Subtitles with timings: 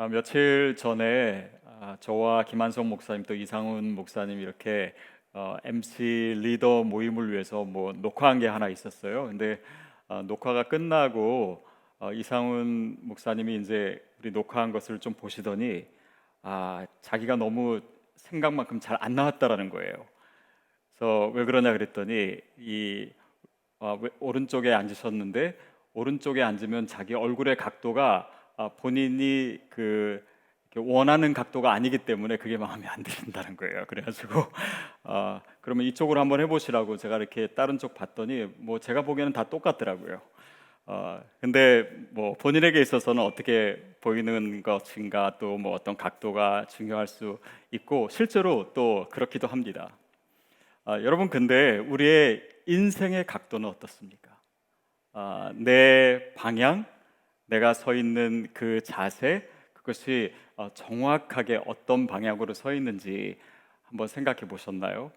[0.00, 4.94] 아, 며칠 전에 아, 저와 김한성 목사님 또 이상훈 목사님 이렇게
[5.34, 9.26] 어, MC 리더 모임을 위해서 뭐 녹화한 게 하나 있었어요.
[9.26, 9.60] 근데
[10.08, 11.66] 어, 녹화가 끝나고
[11.98, 15.86] 어, 이상훈 목사님이 이제 우리 녹화한 것을 좀 보시더니
[16.40, 17.82] 아 자기가 너무
[18.16, 19.92] 생각만큼 잘 안 나왔다라는 거예요.
[20.96, 23.10] 그래서 왜 그러냐 그랬더니 이
[23.80, 25.58] 어, 왜- 오른쪽에 앉으셨는데
[25.92, 30.22] 오른쪽에 앉으면 자기 얼굴의 각도가 아, 본인이 그
[30.76, 33.86] 원하는 각도가 아니기 때문에 그게 마음에 안 드는다는 거예요.
[33.86, 34.46] 그래가지고
[35.02, 40.20] 아, 그러면 이쪽으로 한번 해보시라고 제가 이렇게 다른 쪽 봤더니 뭐 제가 보기에는 다 똑같더라고요.
[40.86, 47.38] 어, 근데 뭐 본인에게 있어서는 어떻게 보이는 것인가 또 뭐 어떤 각도가 중요할 수
[47.70, 49.90] 있고 실제로 또 그렇기도 합니다.
[50.84, 54.36] 아, 여러분 근데 우리의 인생의 각도는 어떻습니까?
[55.12, 56.84] 아, 내 방향,
[57.50, 63.36] 내가 서 있는 그 자세, 그것이 어, 정확하게 어떤 방향으로 서 있는지
[63.82, 65.10] 한번 생각해 보셨나요?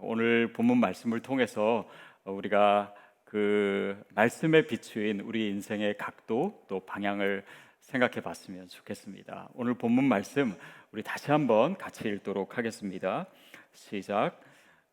[0.00, 1.88] 오늘 본문 말씀을 통해서
[2.22, 7.44] 어, 우리가 그 말씀에 비추인 우리 인생의 각도 또 방향을
[7.80, 9.48] 생각해 봤으면 좋겠습니다.
[9.54, 10.54] 오늘 본문 말씀
[10.92, 13.26] 우리 다시 한번 같이 읽도록 하겠습니다.
[13.72, 14.40] 시작.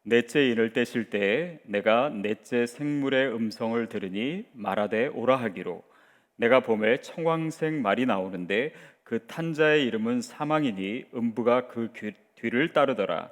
[0.01, 5.83] 넷째 이를 떼실 때 내가 넷째 생물의 음성을 들으니 말하되 오라 하기로
[6.37, 13.29] 내가 봄에 청황색 말이 나오는데 그 탄자의 이름은 사망이니 음부가 그 귀- 뒤를 따르더라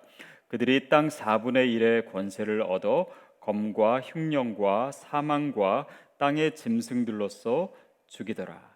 [0.47, 3.07] 그들이 땅 4분의 1의 권세를 얻어
[3.41, 5.85] 검과 흉령과 사망과
[6.17, 7.73] 땅의 짐승들로서
[8.07, 8.75] 죽이더라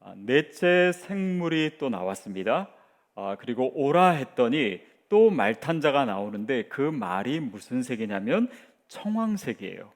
[0.00, 2.68] 아, 넷째 생물이 또 나왔습니다.
[3.14, 8.48] 아, 그리고 오라 했더니 또 말탄자가 나오는데 그 말이 무슨 색이냐면
[8.88, 9.92] 청황색이에요.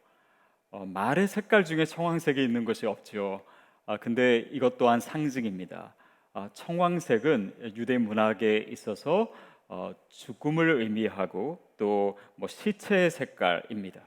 [0.71, 3.43] 어, 말의 색깔 중에 청황색이 있는 것이 없죠.
[3.87, 5.95] 아, 근데 이것 또한 상징입니다.
[6.33, 9.33] 아, 청황색은 유대 문학에 있어서
[9.69, 14.01] 어, 죽음을 의미하고 또 뭐 시체의 색깔입니다.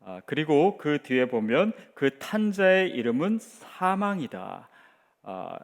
[0.00, 4.68] 아, 그리고 그 뒤에 보면 그 탄자의 이름은 사망이다.
[5.22, 5.58] 아,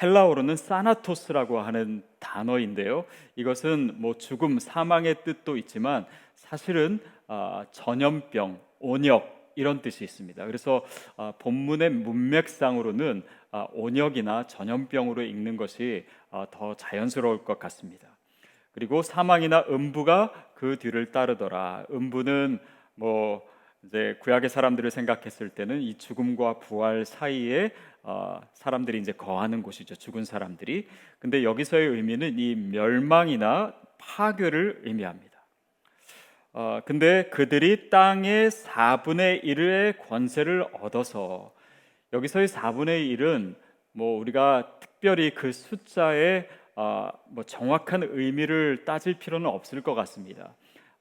[0.00, 3.04] 헬라어로는 사나토스라고 하는 단어인데요.
[3.36, 10.46] 이것은 뭐 죽음, 사망의 뜻도 있지만 사실은 아, 전염병, 온역 이런 뜻이 있습니다.
[10.46, 10.84] 그래서
[11.18, 13.22] 아, 본문의 문맥상으로는
[13.52, 18.08] 아, 온역이나 전염병으로 읽는 것이 아, 더 자연스러울 것 같습니다.
[18.72, 21.86] 그리고 사망이나 음부가 그 뒤를 따르더라.
[21.90, 22.58] 음부는
[22.94, 23.42] 뭐
[23.84, 27.72] 이제 구약의 사람들을 생각했을 때는 이 죽음과 부활 사이에
[28.02, 29.96] 어, 사람들이 이제 거하는 곳이죠.
[29.96, 30.88] 죽은 사람들이.
[31.18, 35.29] 근데 여기서의 의미는 이 멸망이나 파괴를 의미합니다.
[36.52, 41.52] 어, 근데 그들이 땅의 4분의 1의 권세를 얻어서
[42.12, 43.54] 여기서의 4분의 1은
[43.92, 50.54] 뭐 우리가 특별히 그 숫자에 어, 뭐 정확한 의미를 따질 필요는 없을 것 같습니다.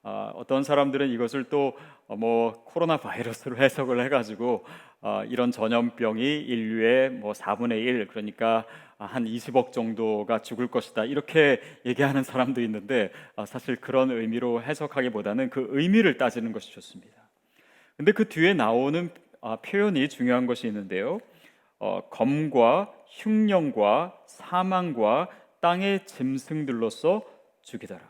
[0.04, 4.66] 어, 어떤 사람들은 이것을 또뭐 코로나 바이러스로 해석을 해가지고
[5.02, 8.66] 어, 이런 전염병이 인류의 뭐 4분의 1 그러니까
[9.06, 15.68] 한 20억 정도가 죽을 것이다 이렇게 얘기하는 사람도 있는데 어, 사실 그런 의미로 해석하기보다는 그
[15.72, 17.16] 의미를 따지는 것이 좋습니다.
[17.96, 19.10] 근데 그 뒤에 나오는
[19.42, 21.20] 아, 표현이 중요한 것이 있는데요.
[21.80, 25.30] 어, 검과 흉령과 사망과
[25.62, 27.24] 땅의 짐승들로서
[27.62, 28.02] 죽이더라.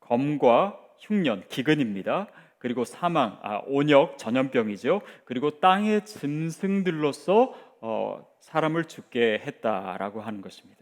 [0.00, 2.26] 검과 흉년 기근입니다.
[2.58, 5.02] 그리고 사망, 아, 온역 전염병이죠.
[5.24, 10.80] 그리고 땅의 짐승들로서 어, 사람을 죽게 했다라고 하는 것입니다.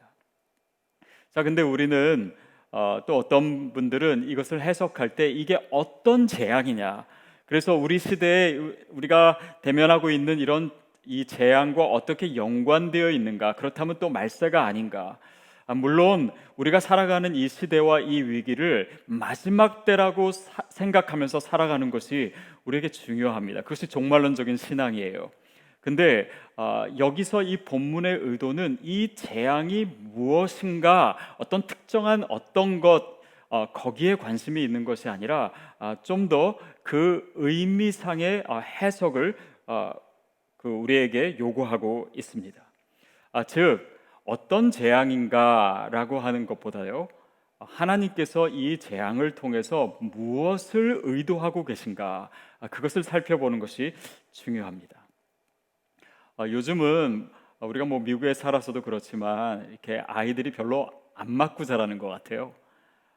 [1.32, 2.34] 자, 근데 우리는
[2.70, 7.06] 어, 또 어떤 분들은 이것을 해석할 때 이게 어떤 재앙이냐.
[7.46, 8.58] 그래서 우리 시대에
[8.90, 10.70] 우리가 대면하고 있는 이런
[11.06, 13.54] 이 재앙과 어떻게 연관되어 있는가?
[13.54, 15.18] 그렇다면 또 말세가 아닌가?
[15.66, 22.34] 아, 물론 우리가 살아가는 이 시대와 이 위기를 마지막 때라고 사- 생각하면서 살아가는 것이
[22.64, 23.62] 우리에게 중요합니다.
[23.62, 25.30] 그것이 종말론적인 신앙이에요.
[25.80, 33.18] 근데 아, 여기서 이 본문의 의도는 이 재앙이 무엇인가 어떤 특정한 어떤 것
[33.50, 35.52] 어, 거기에 관심이 있는 것이 아니라
[36.02, 39.36] 좀더 그 의미상의 어, 해석을
[39.66, 39.92] 어,
[40.56, 42.60] 그 우리에게 요구하고 있습니다.
[43.32, 43.80] 아, 즉
[44.24, 47.08] 어떤 재앙인가라고 하는 것보다요.
[47.60, 52.30] 하나님께서 이 재앙을 통해서 무엇을 의도하고 계신가
[52.60, 53.94] 아, 그것을 살펴보는 것이
[54.32, 55.07] 중요합니다.
[56.40, 62.54] 아, 요즘은 우리가 뭐 미국에 살아서도 그렇지만 이렇게 아이들이 별로 안 맞고 자라는 것 같아요.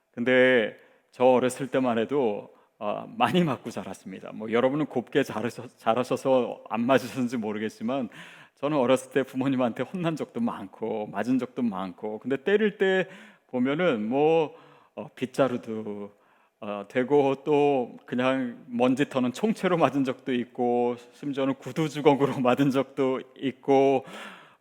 [0.09, 0.75] 근데
[1.11, 4.31] 저 어렸을 때만 해도 어, 많이 맞고 자랐습니다.
[4.33, 8.09] 뭐 여러분은 곱게 자라셔, 자라셔서 안 맞으셨는지 모르겠지만
[8.55, 13.07] 저는 어렸을 때 부모님한테 혼난 적도 많고 맞은 적도 많고 근데 때릴 때
[13.51, 14.55] 보면은 뭐
[14.95, 16.11] 어, 빗자루도
[16.61, 23.19] 어, 되고 또 그냥 먼지 터는 총채로 맞은 적도 있고 심지어는 구두 주걱으로 맞은 적도
[23.39, 24.05] 있고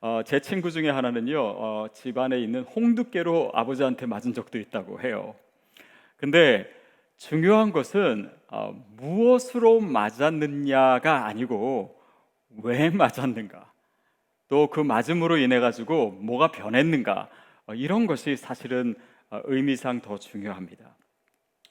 [0.00, 5.34] 어, 제 친구 중에 하나는요 어, 집안에 있는 홍두깨로 아버지한테 맞은 적도 있다고 해요.
[6.16, 6.66] 근데
[7.18, 12.00] 중요한 것은 어, 무엇으로 맞았느냐가 아니고
[12.62, 13.70] 왜 맞았는가,
[14.48, 17.28] 또 그 맞음으로 인해 가지고 뭐가 변했는가
[17.66, 18.94] 어, 이런 것이 사실은
[19.30, 20.96] 어, 의미상 더 중요합니다.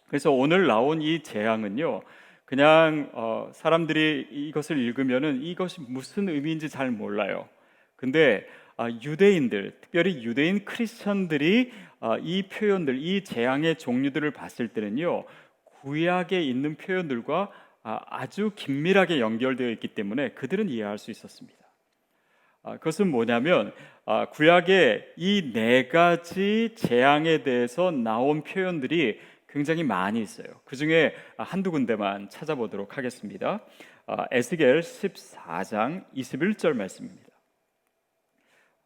[0.09, 2.01] 그래서 오늘 나온 이 재앙은요,
[2.45, 7.47] 그냥 어, 사람들이 이것을 읽으면은 이것이 무슨 의미인지 잘 몰라요.
[7.95, 8.45] 근데
[8.75, 15.25] 아, 유대인들, 특별히 유대인 크리스천들이 아, 이 표현들, 이 재앙의 종류들을 봤을 때는요,
[15.63, 17.51] 구약에 있는 표현들과
[17.83, 21.59] 아, 아주 긴밀하게 연결되어 있기 때문에 그들은 이해할 수 있었습니다.
[22.63, 23.73] 아, 그것은 뭐냐면
[24.05, 29.19] 아, 구약에 이네 가지 재앙에 대해서 나온 표현들이
[29.51, 30.47] 굉장히 많이 있어요.
[30.65, 33.61] 그 중에 한두 군데만 찾아보도록 하겠습니다.
[34.05, 37.29] 아, 에스겔 14장 21절 말씀입니다.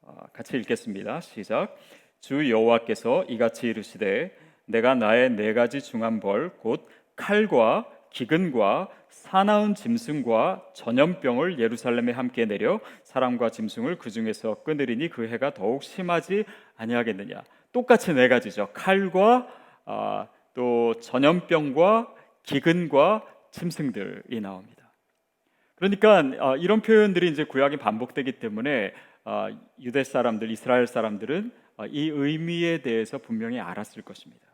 [0.06, 1.22] 아, 같이 읽겠습니다.
[1.22, 1.78] 시작.
[2.20, 10.70] 주 여호와께서 이같이 이르시되 내가 나의 네 가지 중한 벌 곧 칼과 기근과 사나운 짐승과
[10.74, 16.46] 전염병을 예루살렘에 함께 내려 사람과 짐승을 그 중에서 끊으리니 그 해가 더욱 심하지
[16.78, 17.44] 아니하겠느냐.
[17.72, 18.70] 똑같이 네 가지죠.
[18.74, 19.48] 칼과
[19.86, 22.14] 아, 또 전염병과
[22.44, 24.92] 기근과 짐승들이 나옵니다.
[25.76, 28.94] 그러니까 아, 이런 표현들이 이제 구약에 반복되기 때문에
[29.26, 29.50] 아,
[29.82, 34.46] 유대 사람들, 이스라엘 사람들은 아, 이 의미에 대해서 분명히 알았을 것입니다.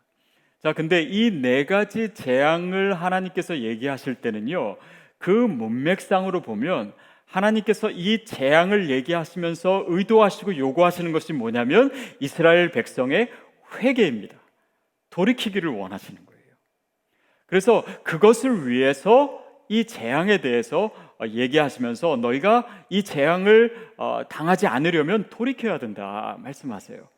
[0.62, 4.76] 자, 근데 이 네 가지 재앙을 하나님께서 얘기하실 때는요,
[5.18, 6.92] 그 문맥상으로 보면
[7.26, 13.30] 하나님께서 이 재앙을 얘기하시면서 의도하시고 요구하시는 것이 뭐냐면 이스라엘 백성의
[13.78, 14.39] 회개입니다.
[15.10, 16.40] 돌이키기를 원하시는 거예요.
[17.46, 20.90] 그래서 그것을 위해서 이 재앙에 대해서
[21.22, 27.08] 얘기하시면서 너희가 이 재앙을 어, 당하지 않으려면 돌이켜야 된다 말씀하세요.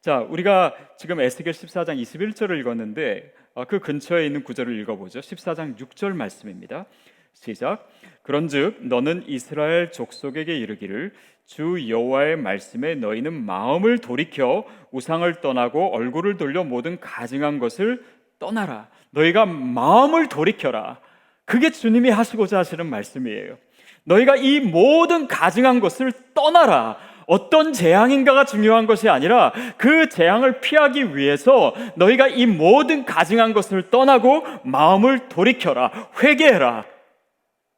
[0.00, 5.20] 자, 우리가 지금 에스겔 14장 21절을 읽었는데 어, 그 근처에 있는 구절을 읽어보죠.
[5.20, 6.86] 14장 6절 말씀입니다.
[7.32, 7.88] 시작.
[8.22, 11.12] 그런즉 너는 이스라엘 족속에게 이르기를
[11.50, 18.04] 주 여호와의 말씀에 너희는 마음을 돌이켜 우상을 떠나고 얼굴을 돌려 모든 가증한 것을
[18.38, 18.86] 떠나라.
[19.10, 21.00] 너희가 마음을 돌이켜라.
[21.44, 23.58] 그게 주님이 하시고자 하시는 말씀이에요.
[24.04, 26.96] 너희가 이 모든 가증한 것을 떠나라.
[27.26, 34.44] 어떤 재앙인가가 중요한 것이 아니라 그 재앙을 피하기 위해서 너희가 이 모든 가증한 것을 떠나고
[34.62, 36.10] 마음을 돌이켜라.
[36.22, 36.84] 회개해라.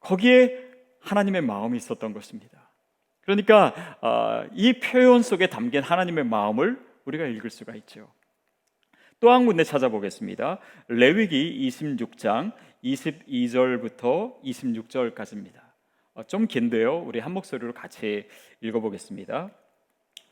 [0.00, 0.58] 거기에
[1.00, 2.61] 하나님의 마음이 있었던 것입니다.
[3.22, 8.08] 그러니까 어, 이 표현 속에 담긴 하나님의 마음을 우리가 읽을 수가 있죠.
[9.20, 10.58] 또 한 군데 찾아보겠습니다.
[10.88, 12.52] 레위기 26장
[12.82, 15.60] 22절부터 26절까지입니다.
[16.14, 16.98] 어, 좀 긴데요.
[16.98, 18.26] 우리 한 목소리로 같이
[18.60, 19.50] 읽어보겠습니다.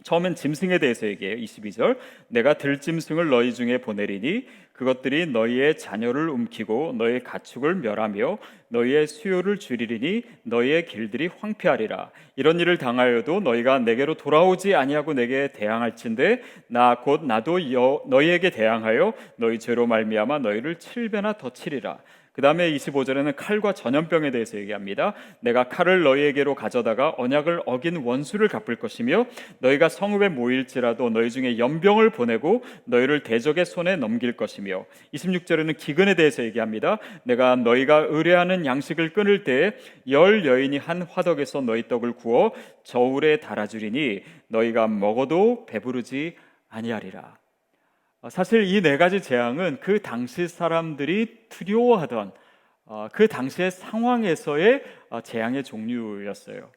[0.02, 1.36] 처음엔 짐승에 대해서 얘기해요.
[1.36, 1.96] 22절.
[2.28, 8.38] 내가 들짐승을 너희 중에 보내리니 그것들이 너희의 자녀를 움키고 너희의 가축을 멸하며
[8.68, 12.10] 너희의 수요를 줄이리니 너희의 길들이 황폐하리라.
[12.36, 19.12] 이런 일을 당하여도 너희가 내게로 돌아오지 아니하고 내게 대항할진대 나 곧 나도 여, 너희에게 대항하여
[19.36, 21.98] 너희 죄로 말미암아 너희를 칠배나 더 치리라.
[22.40, 25.12] 그 다음에 25절에는 칼과 전염병에 대해서 얘기합니다.
[25.40, 29.26] 내가 칼을 너희에게로 가져다가 언약을 어긴 원수를 갚을 것이며
[29.58, 36.42] 너희가 성읍에 모일지라도 너희 중에 연병을 보내고 너희를 대적의 손에 넘길 것이며 26절에는 기근에 대해서
[36.42, 36.96] 얘기합니다.
[37.24, 42.54] 내가 너희가 의뢰하는 양식을 끊을 때열 여인이 한 화덕에서 너희 떡을 구워
[42.84, 46.36] 저울에 달아주리니 너희가 먹어도 배부르지
[46.70, 47.39] 아니하리라.
[48.22, 52.32] 어, 사실 이 네 가지 재앙은 그 당시 사람들이 두려워하던
[52.84, 56.70] 어, 그 당시의 상황에서의 어, 재앙의 종류였어요.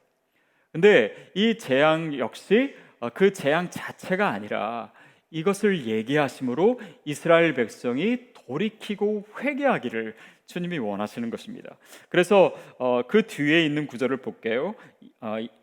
[0.72, 2.76] 근데 이 재앙 역시
[3.14, 4.92] 그 재앙 자체가 아니라
[5.30, 10.16] 이것을 얘기하심으로 이스라엘 백성이 돌이키고 회개하기를
[10.48, 11.78] 주님이 원하시는 것입니다.
[12.10, 12.56] 그래서
[13.08, 14.74] 그 뒤에 있는 구절을 볼게요.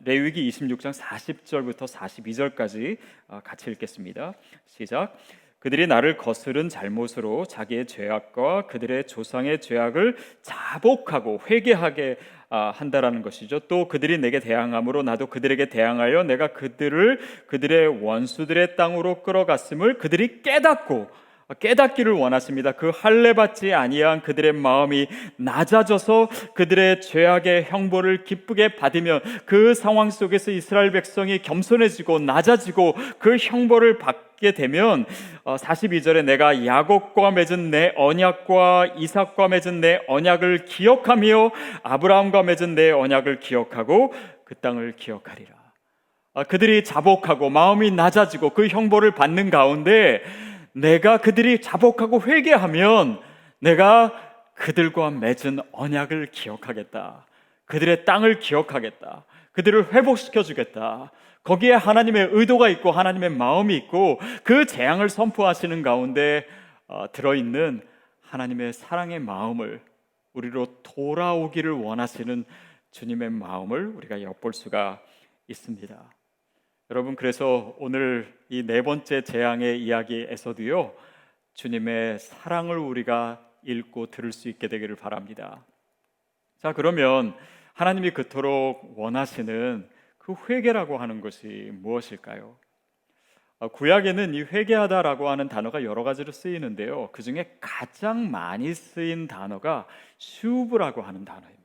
[0.04, 2.98] 레위기 26장 40절부터 42절까지
[3.42, 4.34] 같이 읽겠습니다.
[4.66, 5.16] 시작.
[5.60, 12.16] 그들이 나를 거스른 잘못으로 자기의 죄악과 그들의 조상의 죄악을 자복하고 회개하게
[12.52, 13.60] 아, 한다라는 것이죠.
[13.68, 21.08] 또 그들이 내게 대항함으로 나도 그들에게 대항하여 내가 그들을 그들의 원수들의 땅으로 끌어갔음을 그들이 깨닫고
[21.58, 22.72] 깨닫기를 원하십니다.
[22.72, 30.50] 그 할례 받지 아니한 그들의 마음이 낮아져서 그들의 죄악의 형벌을 기쁘게 받으며 그 상황 속에서
[30.50, 35.04] 이스라엘 백성이 겸손해지고 낮아지고 그 형벌을 받 게 되면
[35.44, 41.50] 42절에 내가 야곱과 맺은 내 언약과 이삭과 맺은 내 언약을 기억하며
[41.82, 44.14] 아브라함과 맺은 내 언약을 기억하고
[44.46, 45.54] 그 땅을 기억하리라.
[46.32, 50.22] 아, 그들이 자복하고 마음이 낮아지고 그 형벌을 받는 가운데
[50.72, 53.20] 내가 그들이 자복하고 회개하면
[53.60, 54.12] 내가
[54.54, 57.26] 그들과 맺은 언약을 기억하겠다.
[57.66, 59.24] 그들의 땅을 기억하겠다.
[59.52, 61.10] 그들을 회복시켜 주겠다.
[61.42, 66.46] 거기에 하나님의 의도가 있고 하나님의 마음이 있고 그 재앙을 선포하시는 가운데
[66.86, 67.86] 어, 들어있는
[68.22, 69.80] 하나님의 사랑의 마음을
[70.32, 72.44] 우리로 돌아오기를 원하시는
[72.90, 75.00] 주님의 마음을 우리가 엿볼 수가
[75.48, 76.14] 있습니다.
[76.90, 80.92] 여러분 그래서 오늘 이 네 번째 재앙의 이야기에서도요
[81.54, 85.64] 주님의 사랑을 우리가 읽고 들을 수 있게 되기를 바랍니다.
[86.58, 87.34] 자 그러면
[87.74, 89.88] 하나님이 그토록 원하시는
[90.20, 92.56] 그 회개라고 하는 것이 무엇일까요?
[93.58, 97.08] 어, 구약에는 이 회개하다라고 하는 단어가 여러 가지로 쓰이는데요.
[97.12, 99.86] 그 중에 가장 많이 쓰인 단어가
[100.18, 101.58] 슈브라고 하는 단어입니다.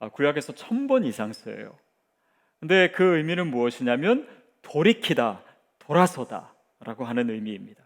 [0.00, 1.78] 어, 구약에서 천 번 이상 쓰여요.
[2.58, 4.28] 근데 그 의미는 무엇이냐면
[4.62, 5.42] 돌이키다,
[5.78, 7.83] 돌아서다라고 하는 의미입니다.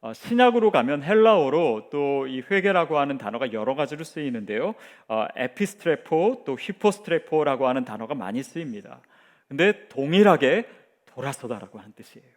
[0.00, 4.74] 어, 신약으로 가면 헬라어로 또 이 회개라고 하는 단어가 여러 가지로 쓰이는데요.
[5.08, 9.00] 어, 에피스트레포 또 히포스트레포라고 하는 단어가 많이 쓰입니다.
[9.48, 10.68] 근데 동일하게
[11.06, 12.28] 돌아서다라고 하는 뜻이에요.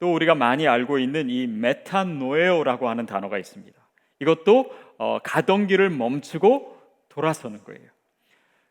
[0.00, 3.78] 또 우리가 많이 알고 있는 이 메탄노에오라고 하는 단어가 있습니다.
[4.20, 7.88] 이것도 어, 가던 길을 멈추고 돌아서는 거예요.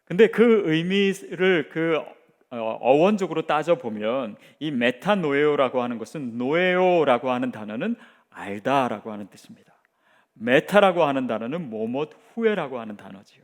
[0.05, 2.03] 근데 그 의미를 그
[2.51, 7.95] 어, 어원적으로 따져 보면 이 μετανοέω라고 하는 것은 νοέω라고 하는 단어는
[8.31, 9.73] 알다라고 하는 뜻입니다.
[10.33, 13.43] μετά라고 하는 단어는 뭐뭐 후에라고 하는 단어지요.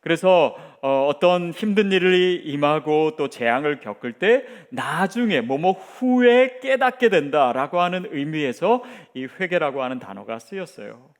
[0.00, 7.80] 그래서 어, 떤 힘든 일이 임하고 또 재앙을 겪을 때 나중에 뭐뭐 후에 깨닫게 된다라고
[7.80, 8.82] 하는 의미에서
[9.14, 11.10] 이 회개라고 하는 단어가 쓰였어요.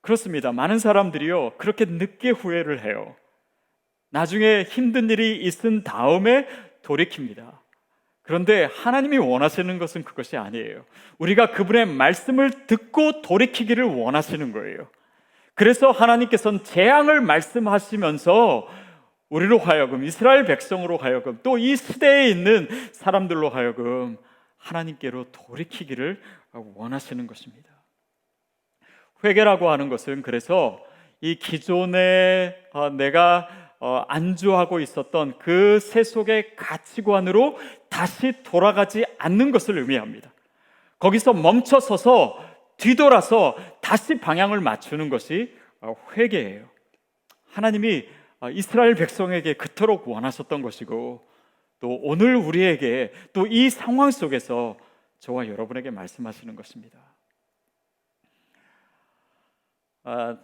[0.00, 0.52] 그렇습니다.
[0.52, 3.16] 많은 사람들이요 그렇게 늦게 후회를 해요.
[4.12, 6.46] 나중에 힘든 일이 있은 다음에
[6.82, 7.58] 돌이킵니다.
[8.22, 10.84] 그런데 하나님이 원하시는 것은 그것이 아니에요.
[11.18, 14.88] 우리가 그분의 말씀을 듣고 돌이키기를 원하시는 거예요.
[15.54, 18.68] 그래서 하나님께서는 재앙을 말씀하시면서
[19.28, 24.18] 우리로 하여금 이스라엘 백성으로 하여금 또 이 시대에 있는 사람들로 하여금
[24.58, 26.20] 하나님께로 돌이키기를
[26.52, 27.70] 원하시는 것입니다.
[29.24, 30.84] 회개라고 하는 것은 그래서
[31.20, 33.61] 이 기존에 어, 내가 어,
[34.08, 37.58] 안주하고 있었던 그 세속의 가치관으로
[37.88, 40.32] 다시 돌아가지 않는 것을 의미합니다.
[40.98, 42.38] 거기서 멈춰서서
[42.76, 46.68] 뒤돌아서 다시 방향을 맞추는 것이 어, 회개예요.
[47.50, 48.06] 하나님이
[48.40, 51.26] 어, 이스라엘 백성에게 그토록 원하셨던 것이고
[51.80, 54.76] 또 오늘 우리에게 또 이 상황 속에서
[55.18, 56.98] 저와 여러분에게 말씀하시는 것입니다.
[60.04, 60.36] 아,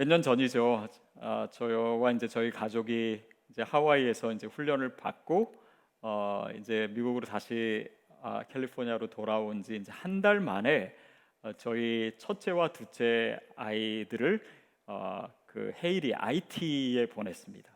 [0.00, 0.88] 몇 년 전이죠.
[1.20, 5.54] 아, 저와 이제 저희 가족이 이제 하와이에서 이제 훈련을 받고
[6.00, 7.86] 어, 이제 미국으로 다시
[8.22, 10.94] 아, 캘리포니아로 돌아온 지 이제 한 달 만에
[11.42, 14.42] 어, 저희 첫째와 둘째 아이들을
[14.86, 17.70] 어, 그 헤일이 IT에 보냈습니다.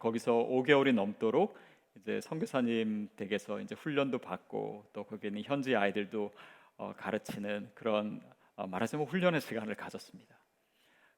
[0.00, 1.56] 거기서 5개월이 넘도록
[1.94, 6.32] 이제 선교사님 댁에서 이제 훈련도 받고 또 거기 있는 현지 아이들도
[6.78, 8.20] 어, 가르치는 그런
[8.56, 10.39] 어, 말하자면 훈련의 시간을 가졌습니다.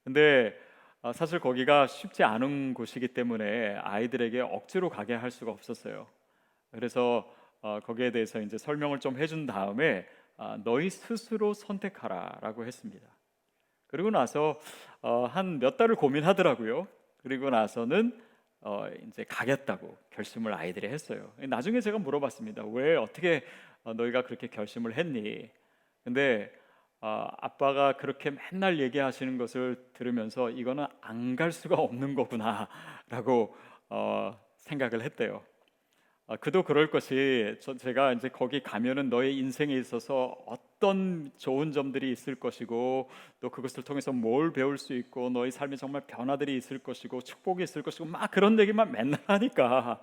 [0.05, 0.59] 근데
[1.01, 6.07] 어, 사실 거기가 쉽지 않은 곳이기 때문에 아이들에게 억지로 가게 할 수가 없었어요.
[6.71, 7.29] 그래서
[7.61, 10.07] 어, 거기에 대해서 이제 설명을 좀 해준 다음에
[10.37, 13.07] 아, 너희 스스로 선택하라라고 했습니다.
[13.87, 14.59] 그리고 나서
[15.01, 16.89] 어, 한몇 달을 고민하더라고요.
[17.19, 18.21] 그리고 나서는
[19.09, 21.33] 이제 가겠다고 결심을 아이들이 했어요.
[21.37, 22.65] 나중에 제가 물어봤습니다.
[22.67, 23.45] 왜 어떻게
[23.85, 25.51] 너희가 그렇게 결심을 했니?
[26.05, 26.53] 근데
[27.05, 33.57] 어, 아빠가 그렇게 맨날 얘기하시는 것을 들으면서 이거는 안 갈 수가 없는 거구나라고
[33.89, 35.43] 어, 생각을 했대요.
[36.27, 42.13] 어, 그도 그럴 것이 저, 제가 이제 거기 가면은 너의 인생에 있어서 어떤 좋은 점들이
[42.13, 47.23] 있을 것이고 또 그것을 통해서 뭘 배울 수 있고 너의 삶에 정말 변화들이 있을 것이고
[47.23, 49.99] 축복이 있을 것이고 막 그런 얘기만 맨날 하니까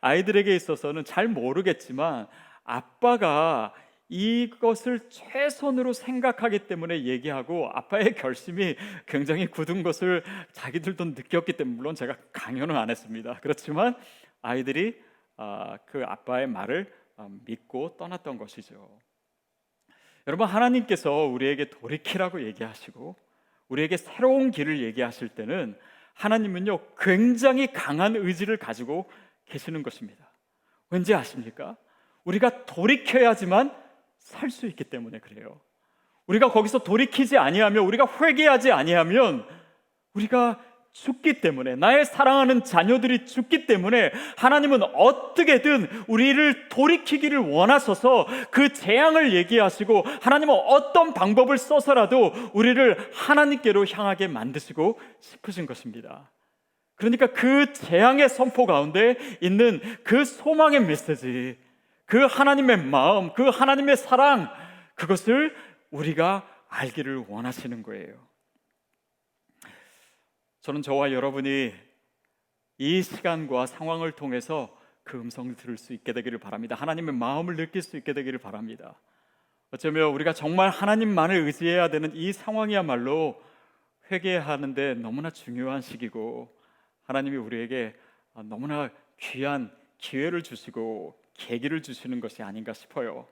[0.00, 2.26] 아이들에게 있어서는 잘 모르겠지만
[2.64, 3.74] 아빠가
[4.08, 10.22] 이것을 최선으로 생각하기 때문에 얘기하고 아빠의 결심이 굉장히 굳은 것을
[10.52, 13.38] 자기들도 느꼈기 때문에 물론 제가 강요는 안 했습니다.
[13.42, 13.94] 그렇지만
[14.40, 14.98] 아이들이
[15.36, 18.88] 아, 그 아빠의 말을 아, 믿고 떠났던 것이죠.
[20.26, 23.16] 여러분 하나님께서 우리에게 돌이키라고 얘기하시고
[23.68, 25.78] 우리에게 새로운 길을 얘기하실 때는
[26.14, 29.10] 하나님은요 굉장히 강한 의지를 가지고
[29.46, 30.30] 계시는 것입니다.
[30.90, 31.76] 왠지 아십니까?
[32.24, 33.87] 우리가 돌이켜야지만
[34.18, 35.60] 살 수 있기 때문에 그래요.
[36.26, 39.46] 우리가 거기서 돌이키지 아니하면 우리가 회개하지 아니하면
[40.14, 40.60] 우리가
[40.92, 50.02] 죽기 때문에 나의 사랑하는 자녀들이 죽기 때문에 하나님은 어떻게든 우리를 돌이키기를 원하셔서 그 재앙을 얘기하시고
[50.20, 56.30] 하나님은 어떤 방법을 써서라도 우리를 하나님께로 향하게 만드시고 싶으신 것입니다.
[56.96, 61.56] 그러니까 그 재앙의 선포 가운데 있는 그 소망의 메시지,
[62.08, 64.50] 그 하나님의 마음, 그 하나님의 사랑,
[64.94, 65.54] 그것을
[65.90, 68.14] 우리가 알기를 원하시는 거예요.
[70.62, 71.74] 저는 저와 여러분이
[72.78, 74.74] 이 시간과 상황을 통해서
[75.04, 76.74] 그 음성을 들을 수 있게 되기를 바랍니다.
[76.76, 78.94] 하나님의 마음을 느낄 수 있게 되기를 바랍니다.
[79.70, 83.38] 어쩌면 우리가 정말 하나님만을 의지해야 되는 이 상황이야말로
[84.10, 86.56] 회개하는데 너무나 중요한 시기고
[87.02, 87.94] 하나님이 우리에게
[88.44, 88.88] 너무나
[89.18, 93.26] 귀한 기회를 주시고 계기를 주시는 것이 아닌가 싶어요.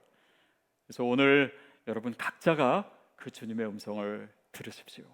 [0.87, 1.55] 그래서 오늘
[1.87, 5.05] 여러분 각자가 그 주님의 음성을 들으십시오.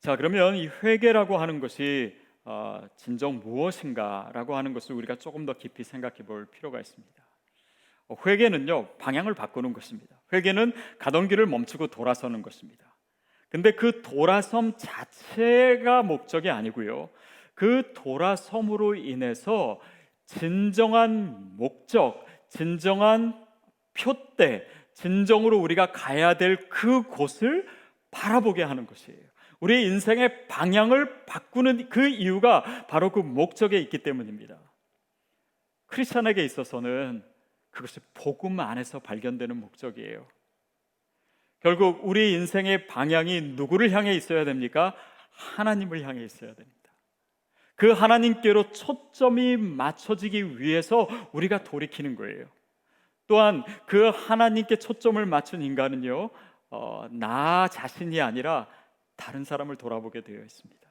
[0.00, 5.84] 자, 그러면 이 회개라고 하는 것이 어, 진정 무엇인가라고 하는 것을 우리가 조금 더 깊이
[5.84, 7.22] 생각해 볼 필요가 있습니다.
[8.08, 10.20] 어, 회개는요, 방향을 바꾸는 것입니다.
[10.32, 12.86] 회개는 가던 길을 멈추고 돌아서는 것입니다.
[13.50, 17.10] 근데 그 돌아섬 자체가 목적이 아니고요.
[17.54, 19.80] 그 돌아섬으로 인해서
[20.30, 23.44] 진정한 목적, 진정한
[23.94, 27.66] 표대, 진정으로 우리가 가야 될 그 곳을
[28.12, 29.18] 바라보게 하는 것이에요.
[29.58, 34.56] 우리 인생의 방향을 바꾸는 그 이유가 바로 그 목적에 있기 때문입니다.
[35.86, 37.24] 크리스천에게 있어서는
[37.72, 40.28] 그것이 복음 안에서 발견되는 목적이에요.
[41.58, 44.94] 결국 우리 인생의 방향이 누구를 향해 있어야 됩니까?
[45.30, 46.79] 하나님을 향해 있어야 됩니다.
[47.80, 52.44] 그 하나님께로 초점이 맞춰지기 위해서 우리가 돌이키는 거예요.
[53.26, 56.28] 또한 그 하나님께 초점을 맞춘 인간은요,
[56.68, 58.66] 어, 나 자신이 아니라
[59.16, 60.90] 다른 사람을 돌아보게 되어 있습니다.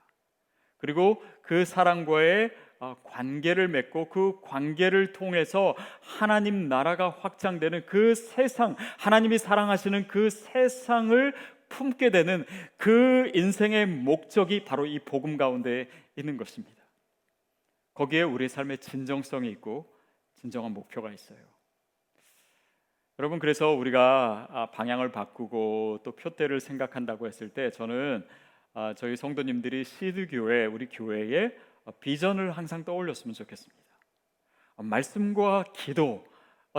[0.80, 2.50] 그리고 그 사람과의
[2.80, 11.36] 어, 관계를 맺고 그 관계를 통해서 하나님 나라가 확장되는 그 세상, 하나님이 사랑하시는 그 세상을
[11.68, 12.48] 품게 되는
[12.78, 16.79] 그 인생의 목적이 바로 이 복음 가운데 있는 것입니다.
[18.00, 19.94] 거기에 우리 삶의 진정성이 있고
[20.36, 21.38] 진정한 목표가 있어요.
[23.20, 28.26] 여러분 그래서 우리가 아, 방향을 바꾸고 또 표대를 생각한다고 했을 때 저는
[28.74, 31.58] 아, 저희 성도님들이 시드 교회 우리 교회의
[32.00, 33.84] 비전을 항상 떠올렸으면 좋겠습니다.
[34.78, 36.26] 아, 말씀과 기도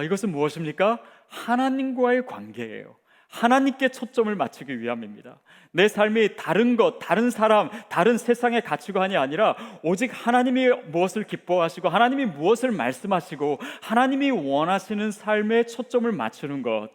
[0.03, 1.03] 이것은 무엇입니까?
[1.29, 2.97] 하나님과의 관계예요.
[3.31, 5.39] 하나님께 초점을 맞추기 위함입니다.
[5.71, 12.27] 내 삶이 다른 것, 다른 사람, 다른 세상의 가치관이 아니라 오직 하나님이 무엇을 기뻐하시고 하나님이
[12.27, 16.91] 무엇을 말씀하시고 하나님이 원하시는 삶에 초점을 맞추는 것,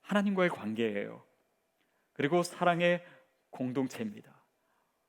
[0.00, 1.22] 하나님과의 관계예요.
[2.14, 3.04] 그리고 사랑의
[3.50, 4.30] 공동체입니다.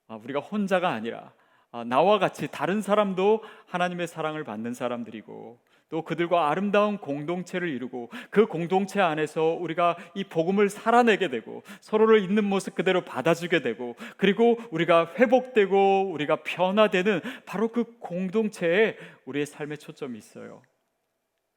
[0.08, 1.32] 아, 우리가 혼자가 아니라
[1.71, 8.45] 아, 나와 같이 다른 사람도 하나님의 사랑을 받는 사람들이고 또 그들과 아름다운 공동체를 이루고 그
[8.45, 15.13] 공동체 안에서 우리가 이 복음을 살아내게 되고 서로를 있는 모습 그대로 받아주게 되고 그리고 우리가
[15.17, 20.62] 회복되고 우리가 변화되는 바로 그 공동체에 우리의 삶의 초점이 있어요.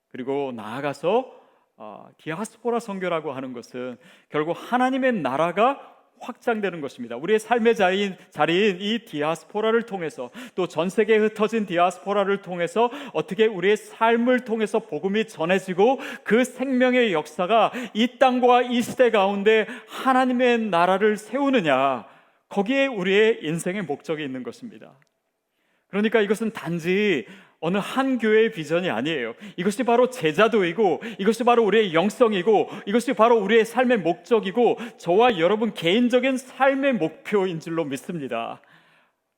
[0.09, 1.41] 그리고 나아가서
[1.77, 3.97] 어, 디아스포라 선교라고 하는 것은
[4.29, 7.17] 결국 하나님의 나라가 확장되는 것입니다.
[7.17, 13.77] 우리의 삶의 자리인, 자리인 이 디아스포라를 통해서 또 전 세계에 흩어진 디아스포라를 통해서 어떻게 우리의
[13.77, 22.07] 삶을 통해서 복음이 전해지고 그 생명의 역사가 이 땅과 이 시대 가운데 하나님의 나라를 세우느냐
[22.49, 24.93] 거기에 우리의 인생의 목적이 있는 것입니다.
[25.89, 27.27] 그러니까 이것은 단지
[27.61, 29.35] 어느 한 교회의 비전이 아니에요.
[29.57, 36.39] 이것이 바로 제자도이고 이것이 바로 우리의 영성이고 이것이 바로 우리의 삶의 목적이고 저와 여러분 개인적인
[36.39, 38.63] 삶의 목표인 줄로 믿습니다.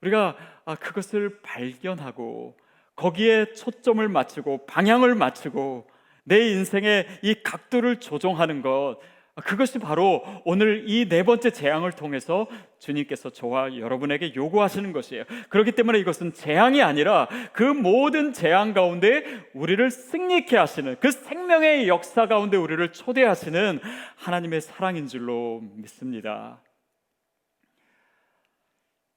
[0.03, 2.57] 우리가 아, 그것을 발견하고
[2.95, 5.89] 거기에 초점을 맞추고 방향을 맞추고
[6.25, 8.99] 내 인생의 이 각도를 조정하는 것
[9.41, 12.47] 그것이 바로 오늘 이 네 번째 재앙을 통해서
[12.79, 15.25] 주님께서 저와 여러분에게 요구하시는 것이에요.
[15.49, 22.27] 그렇기 때문에 이것은 재앙이 아니라 그 모든 재앙 가운데 우리를 승리케 하시는 그 생명의 역사
[22.27, 23.81] 가운데 우리를 초대하시는
[24.17, 26.61] 하나님의 사랑인 줄로 믿습니다.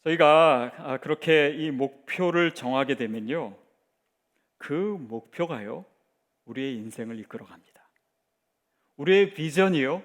[0.05, 3.57] 저희가 아, 그렇게 이 목표를 정하게 되면요.
[4.57, 5.83] 그 목표가요.
[6.45, 7.64] 우리의 인생을 이끌어 갑니다.
[8.97, 10.03] 우리의 비전이요,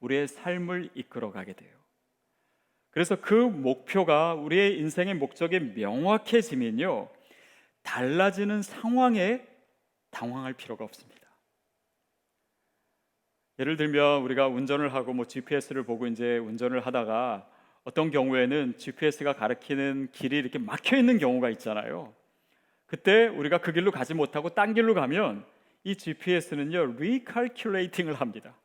[0.00, 1.70] 우리의 삶을 이끌어가게 돼요.
[2.90, 7.08] 그래서 그 목표가 우리의 인생의 목적이 명확해지면요,
[7.82, 9.46] 달라지는 상황에
[10.10, 11.20] 당황할 필요가 없습니다.
[13.58, 17.46] 예를 들면 우리가 운전을 하고 뭐 GPS를 보고 이제 운전을 하다가
[17.84, 22.14] 어떤 경우에는 GPS가 가리키는 길이 이렇게 막혀 있는 경우가 있잖아요.
[22.86, 25.44] 그때 우리가 그 길로 가지 못하고 딴 길로 가면
[25.84, 28.56] 이 GPS는요, 리칼큘레이팅을 합니다.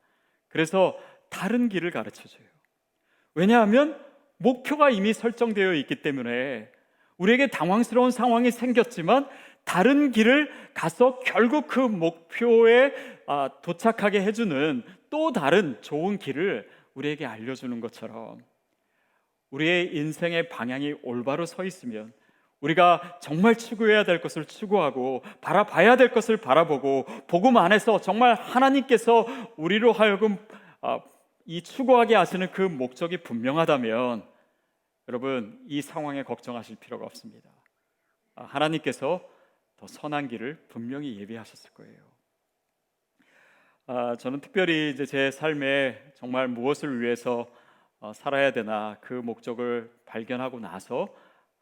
[0.50, 0.98] 그래서
[1.30, 2.48] 다른 길을 가르쳐 줘요.
[3.34, 4.00] 왜냐하면
[4.38, 6.70] 목표가 이미 설정되어 있기 때문에
[7.18, 9.28] 우리에게 당황스러운 상황이 생겼지만
[9.64, 12.94] 다른 길을 가서 결국 그 목표에
[13.28, 18.40] 아, 도착하게 해주는 또 다른 좋은 길을 우리에게 알려주는 것처럼
[19.50, 22.14] 우리의 인생의 방향이 올바로 서 있으면
[22.66, 29.92] 우리가 정말 추구해야 될 것을 추구하고 바라봐야 될 것을 바라보고 복음 안에서 정말 하나님께서 우리로
[29.92, 30.38] 하여금
[30.82, 31.00] 아,
[31.46, 34.28] 이 추구하게 하시는 그 목적이 분명하다면
[35.08, 37.50] 여러분 이 상황에 걱정하실 필요가 없습니다.
[38.34, 39.22] 아, 하나님께서
[39.78, 42.00] 더 선한 길을 분명히 예비하셨을 거예요.
[43.86, 47.48] 아, 저는 특별히 이제 제 삶에 정말 무엇을 위해서
[48.00, 51.14] 어, 살아야 되나 그 목적을 발견하고 나서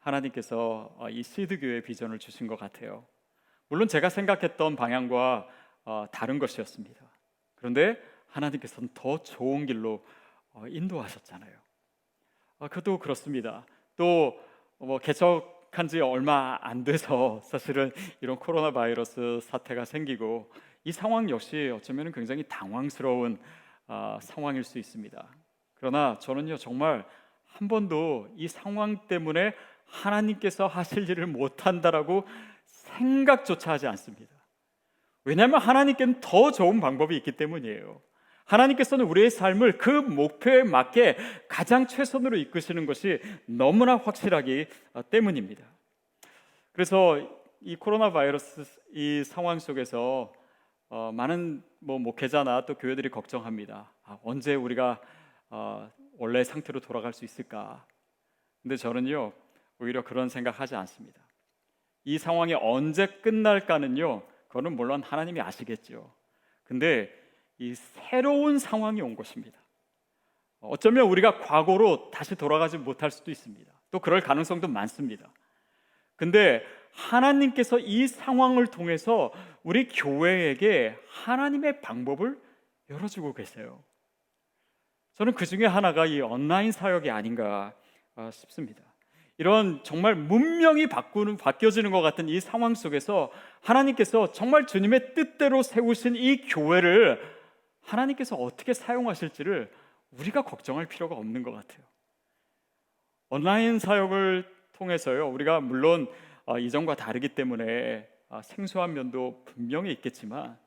[0.03, 3.05] 하나님께서 어, 이 시드 교회 비전을 주신 것 같아요.
[3.67, 5.47] 물론 제가 생각했던 방향과
[5.85, 7.01] 어, 다른 것이었습니다.
[7.55, 10.05] 그런데 하나님께서는 더 좋은 길로
[10.53, 11.57] 어, 인도하셨잖아요.
[12.59, 13.65] 아, 그것도 그렇습니다.
[13.97, 14.53] 또
[14.85, 20.51] 뭐 개척한 지 얼마 안 돼서 사실은 이런 코로나 바이러스 사태가 생기고
[20.83, 23.39] 이 상황 역시 어쩌면 굉장히 당황스러운
[23.87, 25.25] 아, 상황일 수 있습니다.
[25.75, 27.05] 그러나 저는요 정말
[27.53, 29.53] 한 번도 이 상황 때문에
[29.85, 32.25] 하나님께서 하실 일을 못한다라고
[32.65, 34.33] 생각조차 하지 않습니다.
[35.23, 38.01] 왜냐하면 하나님께는 더 좋은 방법이 있기 때문이에요.
[38.45, 44.67] 하나님께서는 우리의 삶을 그 목표에 맞게 가장 최선으로 이끄시는 것이 너무나 확실하기
[45.09, 45.63] 때문입니다.
[46.73, 47.19] 그래서
[47.61, 48.63] 이 코로나 바이러스
[48.93, 50.33] 이 상황 속에서
[50.89, 53.91] 어, 많은 뭐 목회자나 또 교회들이 걱정합니다.
[54.03, 54.99] 아, 언제 우리가
[55.55, 55.87] 어,
[56.17, 57.85] 원래 상태로 돌아갈 수 있을까?
[58.63, 59.33] 근데 저는요
[59.77, 61.21] 오히려 그런 생각하지 않습니다.
[62.05, 66.11] 이 상황이 언제 끝날까는요 그거는 물론 하나님이 아시겠죠.
[66.63, 67.13] 근데
[67.59, 69.59] 이 새로운 상황이 온 것입니다.
[70.59, 73.71] 어쩌면 우리가 과거로 다시 돌아가지 못할 수도 있습니다.
[73.91, 75.31] 또 그럴 가능성도 많습니다.
[76.15, 82.41] 근데 하나님께서 이 상황을 통해서 우리 교회에게 하나님의 방법을
[82.89, 83.83] 열어주고 계세요.
[85.15, 87.73] 저는 그 중에 하나가 이 온라인 사역이 아닌가
[88.31, 88.81] 싶습니다.
[89.37, 96.15] 이런 정말 문명이 바꾸는 바뀌어지는 것 같은 이 상황 속에서 하나님께서 정말 주님의 뜻대로 세우신
[96.15, 97.19] 이 교회를
[97.81, 99.71] 하나님께서 어떻게 사용하실지를
[100.11, 101.83] 우리가 걱정할 필요가 없는 것 같아요.
[103.29, 106.07] 온라인 사역을 통해서요, 우리가 물론
[106.45, 110.57] 어, 이전과 다르기 때문에 아, 생소한 면도 분명히 있겠지만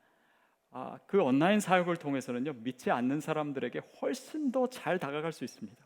[0.71, 5.77] 아, 그 온라인 사역을 통해서는요 믿지 않는 사람들에게 훨씬 더 잘 다가갈 수 있습니다.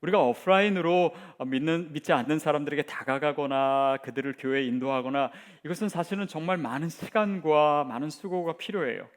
[0.00, 1.14] 우리가 오프라인으로
[1.46, 5.30] 믿는 믿지 않는 사람들에게 다가가거나 그들을 교회에 인도하거나
[5.64, 9.08] 이것은 사실은 정말 많은 시간과 많은 수고가 필요해요.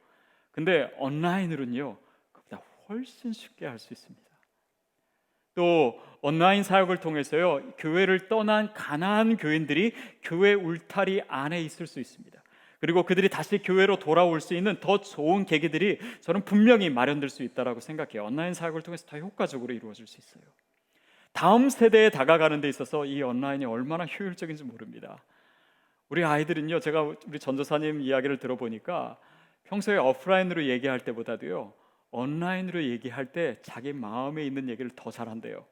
[0.51, 1.97] 근데 온라인으로는요,
[2.31, 4.23] 그보다 훨씬 쉽게 할 수 있습니다.
[5.55, 12.34] 또 온라인 사역을 통해서요, 교회를 떠난 가난한 교인들이 교회 울타리 안에 있을 수 있습니다.
[12.79, 17.79] 그리고 그들이 다시 교회로 돌아올 수 있는 더 좋은 계기들이 저는 분명히 마련될 수 있다라고
[17.79, 18.25] 생각해요.
[18.25, 20.43] 온라인 사역을 통해서 더 효과적으로 이루어질 수 있어요.
[21.31, 25.17] 다음 세대에 다가가는 데 있어서 이 온라인이 얼마나 효율적인지 모릅니다.
[26.09, 29.17] 우리 아이들은요, 제가 우리 전도사님 이야기를 들어보니까
[29.65, 31.73] 평소에 오프라인으로 얘기할 때보다도요
[32.11, 35.65] 온라인으로 얘기할 때 자기 마음에 있는 얘기를 더 잘한대요.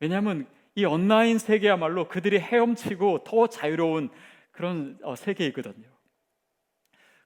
[0.00, 4.10] 왜냐하면 이 온라인 세계야말로 그들이 헤엄치고 더 자유로운
[4.50, 5.91] 그런 어, 세계이거든요.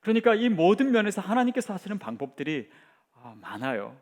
[0.06, 2.70] 그러니까 이 모든 면에서 하나님께서 하시는 방법들이
[3.12, 3.96] 아, 많아요.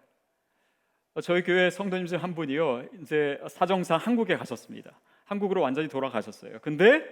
[1.14, 5.00] 어, 저희 교회 성도님 중 한 분이요, 이제 사정상 한국에 가셨습니다.
[5.24, 6.58] 한국으로 완전히 돌아가셨어요.
[6.60, 7.02] 근데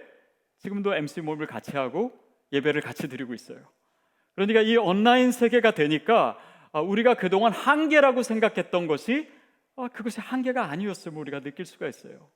[0.59, 2.11] 지금도 MC 모임을 같이 하고
[2.51, 3.57] 예배를 같이 드리고 있어요.
[4.35, 6.37] 그러니까 이 온라인 세계가 되니까
[6.71, 9.27] 아, 우리가 그동안 한계라고 생각했던 것이
[9.75, 12.29] 아, 그것이 한계가 아니었음을 우리가 느낄 수가 있어요.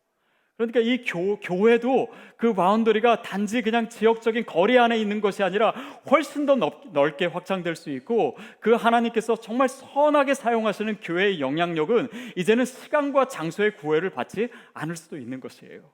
[0.58, 5.70] 그러니까 이 교, 교회도 그 바운더리가 단지 그냥 지역적인 거리 안에 있는 것이 아니라
[6.10, 12.66] 훨씬 더 넓, 게 확장될 수 있고 그 하나님께서 정말 선하게 사용하시는 교회의 영향력은 이제는
[12.66, 15.92] 시간과 장소의 구애를 받지 않을 수도 있는 것이에요.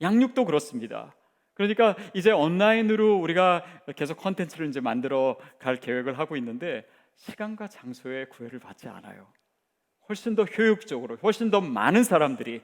[0.00, 1.14] 양육도 그렇습니다.
[1.54, 3.64] 그러니까 이제 온라인으로 우리가
[3.96, 9.26] 계속 컨텐츠를 이제 만들어 갈 계획을 하고 있는데 시간과 장소의 구애를 받지 않아요.
[10.08, 12.62] 훨씬 더 효율적으로, 훨씬 더 많은 사람들이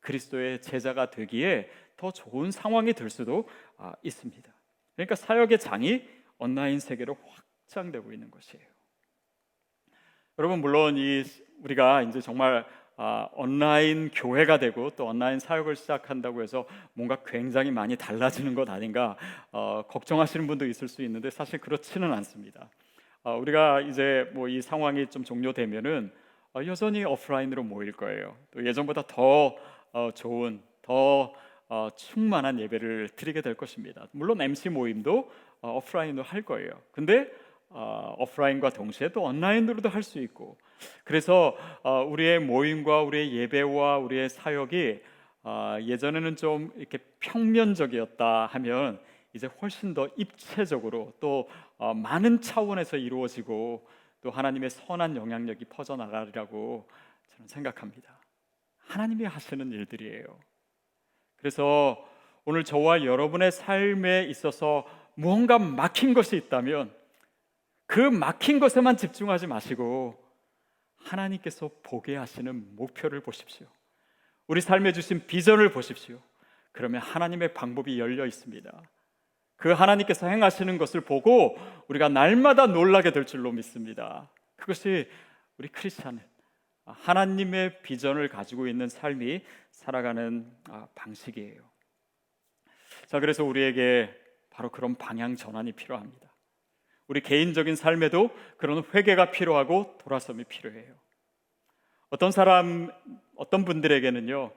[0.00, 4.52] 그리스도의 제자가 되기에 더 좋은 상황이 될 수도 아, 있습니다.
[4.96, 6.02] 그러니까 사역의 장이
[6.38, 7.16] 온라인 세계로
[7.68, 8.64] 확장되고 있는 것이에요.
[10.38, 11.22] 여러분 물론 이
[11.62, 12.64] 우리가 이제 정말
[12.96, 19.16] 아, 온라인 교회가 되고 또 온라인 사역을 시작한다고 해서 뭔가 굉장히 많이 달라지는 것 아닌가
[19.52, 22.68] 어, 걱정하시는 분도 있을 수 있는데 사실 그렇지는 않습니다.
[23.22, 26.12] 어, 우리가 이제 뭐 이 상황이 좀 종료되면은
[26.54, 28.36] 어, 여전히 오프라인으로 모일 거예요.
[28.50, 29.56] 또 예전보다 더 어,
[30.14, 31.32] 좋은 더
[31.68, 34.08] 어, 충만한 예배를 드리게 될 것입니다.
[34.10, 35.30] 물론 MC 모임도
[35.62, 36.70] 어, 오프라인으로 할 거예요.
[36.90, 37.30] 근데
[37.68, 40.58] 어, 오프라인과 동시에 또 온라인으로도 할 수 있고
[41.04, 45.00] 그래서 어, 우리의 모임과 우리의 예배와 우리의 사역이
[45.42, 49.00] 어, 예전에는 좀 이렇게 평면적이었다 하면
[49.32, 51.48] 이제 훨씬 더 입체적으로 또
[51.78, 53.86] 어, 많은 차원에서 이루어지고
[54.22, 56.88] 또 하나님의 선한 영향력이 퍼져 나가리라고
[57.28, 58.19] 저는 생각합니다.
[58.90, 60.24] 하나님이 하시는 일들이에요.
[61.36, 62.04] 그래서
[62.44, 66.92] 오늘 저와 여러분의 삶에 있어서 무언가 막힌 것이 있다면
[67.86, 70.20] 그 막힌 것에만 집중하지 마시고
[70.96, 73.66] 하나님께서 보게 하시는 목표를 보십시오.
[74.48, 76.20] 우리 삶에 주신 비전을 보십시오.
[76.72, 78.82] 그러면 하나님의 방법이 열려 있습니다.
[79.56, 81.56] 그 하나님께서 행하시는 것을 보고
[81.88, 84.30] 우리가 날마다 놀라게 될 줄로 믿습니다.
[84.56, 85.08] 그것이
[85.58, 86.29] 우리 크리스찬은
[86.98, 91.70] 하나님의 비전을 가지고 있는 삶이 살아가는 아, 방식이에요.
[93.06, 94.14] 자, 그래서 우리에게
[94.50, 96.30] 바로 그런 방향 전환이 필요합니다.
[97.06, 100.94] 우리 개인적인 삶에도 그런 회개가 필요하고 돌아섬이 필요해요.
[102.10, 102.90] 어떤 사람,
[103.36, 104.52] 어떤 분들에게는요,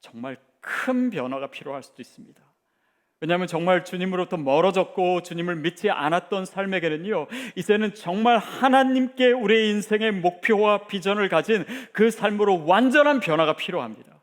[0.00, 2.47] 정말 큰 변화가 필요할 수도 있습니다.
[3.20, 7.26] 왜냐하면 정말 주님으로부터 멀어졌고 주님을 믿지 않았던 삶에게는요,
[7.56, 14.22] 이제는 정말 하나님께 우리의 인생의 목표와 비전을 가진 그 삶으로 완전한 변화가 필요합니다.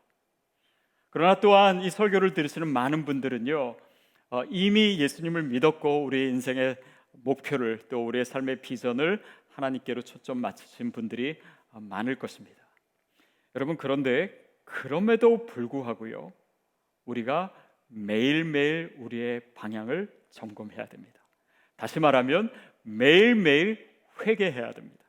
[1.10, 3.76] 그러나 또한 이 설교를 들으시는 많은 분들은요,
[4.30, 6.76] 어, 이미 예수님을 믿었고 우리의 인생의
[7.12, 9.22] 목표를 또 우리의 삶의 비전을
[9.54, 11.38] 하나님께로 초점 맞추신 분들이
[11.70, 12.56] 많을 것입니다.
[13.54, 14.30] 여러분 그런데
[14.64, 16.32] 그럼에도 불구하고요.
[17.04, 17.52] 우리가
[17.88, 21.20] 매일매일 우리의 방향을 점검해야 됩니다.
[21.76, 23.88] 다시 말하면 매일매일
[24.24, 25.04] 회개해야 됩니다.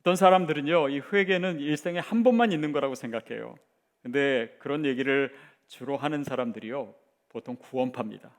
[0.00, 3.56] 어떤 사람들은요, 이 회개는 일생에 한 번만 있는 거라고 생각해요.
[4.02, 5.34] 근데 그런 얘기를
[5.66, 6.94] 주로 하는 사람들이요,
[7.28, 8.37] 보통 구원파입니다.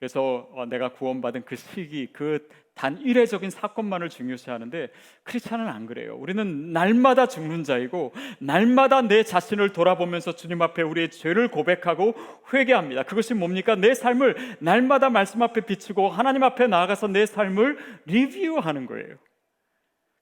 [0.00, 2.48] 그래서 어, 내가 구원받은 그 시기, 그
[2.80, 4.88] 단 일회적인 사건만을 중요시하는데
[5.24, 6.16] 크리스찬은 안 그래요.
[6.16, 12.14] 우리는 날마다 죽는 자이고 날마다 내 자신을 돌아보면서 주님 앞에 우리의 죄를 고백하고
[12.54, 13.02] 회개합니다.
[13.02, 13.74] 그것이 뭡니까?
[13.74, 19.16] 내 삶을 날마다 말씀 앞에 비추고 하나님 앞에 나아가서 내 삶을 리뷰하는 거예요.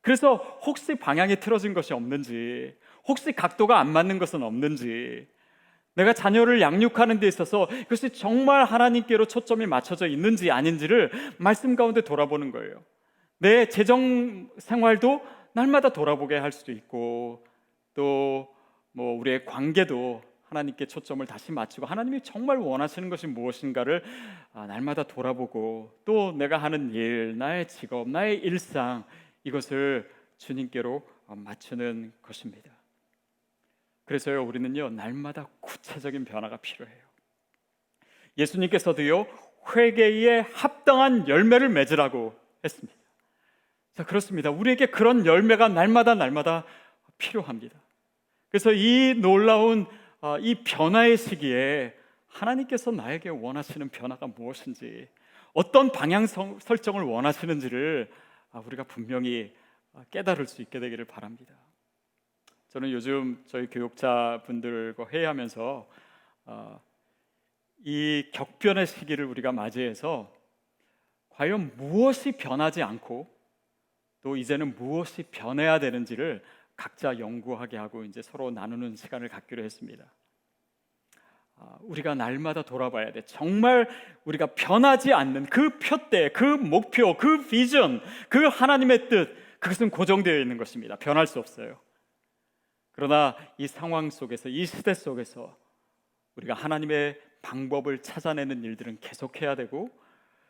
[0.02, 0.34] 그래서
[0.66, 2.74] 혹시 방향이 틀어진 것이 없는지,
[3.06, 5.28] 혹시 각도가 안 맞는 것은 없는지,
[5.98, 12.50] 내가 자녀를 양육하는 데 있어서 그것이 정말 하나님께로 초점이 맞춰져 있는지 아닌지를 말씀 가운데 돌아보는
[12.50, 12.82] 거예요.
[13.38, 17.44] 내 재정 생활도 날마다 돌아보게 할 수도 있고
[17.94, 18.58] 또
[18.98, 24.02] 뭐 우리의 관계도 하나님께 초점을 다시 맞추고 하나님이 정말 원하시는 것이 무엇인가를
[24.52, 29.04] 아, 날마다 돌아보고 또 내가 하는 일, 나의 직업, 나의 일상
[29.44, 32.72] 이것을 주님께로 맞추는 것입니다.
[34.08, 36.98] 그래서요, 우리는요, 날마다 구체적인 변화가 필요해요.
[38.38, 39.26] 예수님께서도요,
[39.76, 42.98] 회개에 합당한 열매를 맺으라고 했습니다.
[43.92, 44.48] 자, 그렇습니다.
[44.48, 46.64] 우리에게 그런 열매가 날마다 날마다
[47.18, 47.78] 필요합니다.
[48.48, 49.84] 그래서 이 놀라운
[50.22, 51.94] 어, 이 변화의 시기에
[52.28, 55.06] 하나님께서 나에게 원하시는 변화가 무엇인지,
[55.52, 58.10] 어떤 방향 설정을 원하시는지를
[58.52, 59.54] 아, 우리가 분명히
[59.92, 61.54] 어, 깨달을 수 있게 되기를 바랍니다.
[62.68, 65.88] 저는 요즘 저희 교육자 분들과 회의하면서
[66.44, 66.80] 어,
[67.78, 70.30] 이 격변의 시기를 우리가 맞이해서
[71.30, 73.26] 과연 무엇이 변하지 않고
[74.20, 76.42] 또 이제는 무엇이 변해야 되는지를
[76.76, 80.04] 각자 연구하게 하고 이제 서로 나누는 시간을 갖기로 했습니다.
[81.56, 83.22] 아, 우리가 날마다 돌아봐야 돼.
[83.22, 83.88] 정말
[84.24, 90.58] 우리가 변하지 않는 그 표대, 그 목표, 그 비전, 그 하나님의 뜻, 그것은 고정되어 있는
[90.58, 90.96] 것입니다.
[90.96, 91.80] 변할 수 없어요.
[92.98, 95.56] 그러나 이 상황 속에서 이 시대 속에서
[96.34, 99.88] 우리가 하나님의 방법을 찾아내는 일들은 계속해야 되고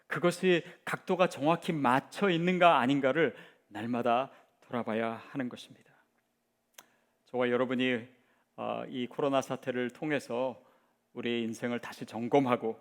[0.06, 4.30] 그것이 각도가 정확히 맞춰 있는가 아닌가를 날마다
[4.62, 5.92] 돌아봐야 하는 것입니다.
[7.26, 8.08] 저와 여러분이
[8.56, 10.58] 어, 이 코로나 사태를 통해서
[11.12, 12.80] 우리의 인생을 다시 점검하고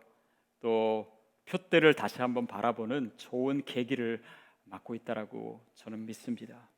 [0.61, 1.11] 또
[1.43, 4.23] 표대를 다시 한번 바라보는 좋은 계기를
[4.63, 6.69] 맡고 있다라고 저는 믿습니다.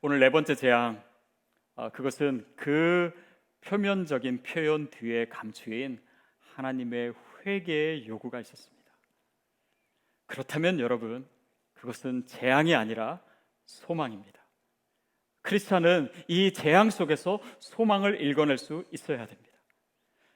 [0.00, 1.13] 오늘 네 번째 재앙 아,
[1.92, 3.12] 그것은 그
[3.62, 6.00] 표면적인 표현 뒤에 감추인
[6.54, 8.92] 하나님의 회개의 요구가 있었습니다.
[10.26, 11.28] 그렇다면 여러분
[11.74, 13.22] 그것은 재앙이 아니라
[13.66, 14.44] 소망입니다.
[15.42, 19.58] 크리스찬은 이 재앙 속에서 소망을 읽어낼 수 있어야 됩니다.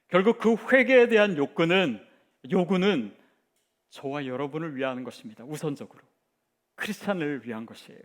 [0.09, 2.05] 결국 그 회개에 대한 요구는
[2.51, 3.17] 요구는
[3.91, 5.45] 저와 여러분을 위한 것입니다.
[5.45, 6.03] 우선적으로
[6.75, 8.01] 크리스찬을 위한 것이에요.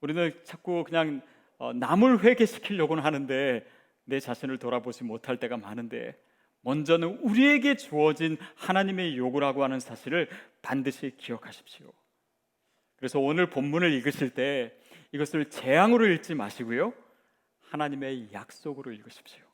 [0.00, 1.22] 우리는 자꾸 그냥
[1.60, 3.66] 어, 남을 회개시키려고는 하는데
[4.04, 6.18] 내 자신을 돌아보지 못할 때가 많은데
[6.62, 10.28] 먼저는 우리에게 주어진 하나님의 요구라고 하는 사실을
[10.62, 11.92] 반드시 기억하십시오.
[12.96, 14.72] 그래서 오늘 본문을 읽으실 때
[15.12, 16.94] 이것을 재앙으로 읽지 마시고요.
[17.60, 19.44] 하나님의 약속으로 읽으십시오.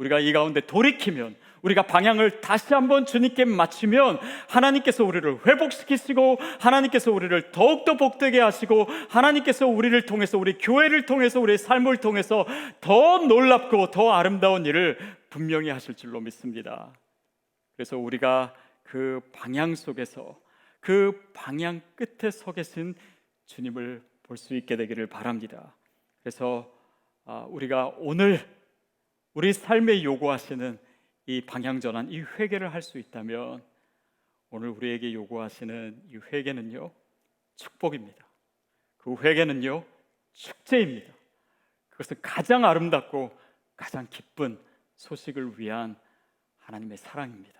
[0.00, 7.52] 우리가 이 가운데 돌이키면 우리가 방향을 다시 한번 주님께 맞추면 하나님께서 우리를 회복시키시고 하나님께서 우리를
[7.52, 12.46] 더욱더 복되게 하시고 하나님께서 우리를 통해서 우리 교회를 통해서 우리의 삶을 통해서
[12.80, 14.96] 더 놀랍고 더 아름다운 일을
[15.28, 16.94] 분명히 하실 줄로 믿습니다.
[17.76, 20.40] 그래서 우리가 그 방향 속에서
[20.80, 22.94] 그 방향 끝에 서 계신
[23.46, 25.74] 주님을 볼 수 있게 되기를 바랍니다.
[26.22, 26.72] 그래서
[27.26, 28.40] 아, 우리가 오늘
[29.32, 30.78] 우리 삶에 요구하시는
[31.26, 33.62] 이 방향 전환, 이 회개를 할 수 있다면
[34.50, 36.90] 오늘 우리에게 요구하시는 이 회개는요
[37.56, 38.26] 축복입니다.
[38.96, 39.84] 그 회개는요
[40.32, 41.12] 축제입니다.
[41.90, 43.36] 그것은 가장 아름답고
[43.76, 44.58] 가장 기쁜
[44.96, 45.96] 소식을 위한
[46.58, 47.59] 하나님의 사랑입니다.